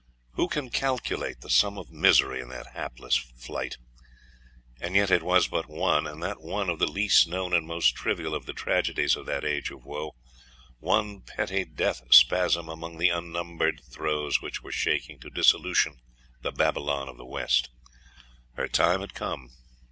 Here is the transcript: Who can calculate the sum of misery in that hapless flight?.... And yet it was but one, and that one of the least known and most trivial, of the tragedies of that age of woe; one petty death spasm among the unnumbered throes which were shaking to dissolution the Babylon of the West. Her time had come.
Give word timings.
Who 0.31 0.47
can 0.47 0.71
calculate 0.71 1.41
the 1.41 1.49
sum 1.51 1.77
of 1.77 1.91
misery 1.91 2.41
in 2.41 2.49
that 2.49 2.71
hapless 2.73 3.15
flight?.... 3.17 3.77
And 4.79 4.95
yet 4.95 5.11
it 5.11 5.21
was 5.21 5.47
but 5.47 5.69
one, 5.69 6.07
and 6.07 6.23
that 6.23 6.41
one 6.41 6.71
of 6.71 6.79
the 6.79 6.87
least 6.87 7.27
known 7.27 7.53
and 7.53 7.67
most 7.67 7.93
trivial, 7.93 8.33
of 8.33 8.47
the 8.47 8.53
tragedies 8.53 9.15
of 9.15 9.27
that 9.27 9.45
age 9.45 9.69
of 9.69 9.85
woe; 9.85 10.15
one 10.79 11.21
petty 11.21 11.65
death 11.65 12.01
spasm 12.11 12.67
among 12.67 12.97
the 12.97 13.09
unnumbered 13.09 13.83
throes 13.91 14.41
which 14.41 14.63
were 14.63 14.71
shaking 14.71 15.19
to 15.19 15.29
dissolution 15.29 16.01
the 16.41 16.51
Babylon 16.51 17.07
of 17.07 17.17
the 17.17 17.23
West. 17.27 17.69
Her 18.53 18.67
time 18.67 19.01
had 19.01 19.13
come. 19.13 19.51